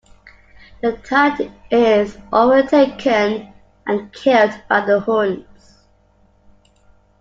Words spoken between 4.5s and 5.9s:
by the hounds.